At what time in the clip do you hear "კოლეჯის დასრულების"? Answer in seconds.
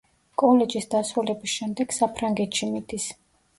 0.41-1.53